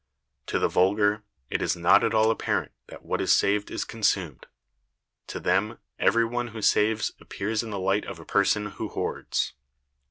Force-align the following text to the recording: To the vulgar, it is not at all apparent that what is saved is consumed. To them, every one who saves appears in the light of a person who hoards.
To 0.47 0.57
the 0.57 0.67
vulgar, 0.67 1.21
it 1.51 1.61
is 1.61 1.75
not 1.75 2.03
at 2.03 2.11
all 2.15 2.31
apparent 2.31 2.71
that 2.87 3.05
what 3.05 3.21
is 3.21 3.37
saved 3.37 3.69
is 3.69 3.85
consumed. 3.85 4.47
To 5.27 5.39
them, 5.39 5.77
every 5.99 6.25
one 6.25 6.47
who 6.47 6.61
saves 6.63 7.11
appears 7.19 7.61
in 7.61 7.69
the 7.69 7.77
light 7.77 8.05
of 8.07 8.17
a 8.19 8.25
person 8.25 8.65
who 8.65 8.89
hoards. 8.89 9.53